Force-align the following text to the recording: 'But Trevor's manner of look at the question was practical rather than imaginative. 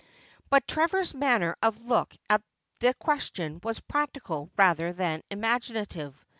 'But 0.49 0.67
Trevor's 0.67 1.13
manner 1.13 1.55
of 1.61 1.77
look 1.79 2.15
at 2.27 2.41
the 2.79 2.95
question 2.95 3.59
was 3.61 3.79
practical 3.79 4.49
rather 4.57 4.93
than 4.93 5.21
imaginative. 5.29 6.25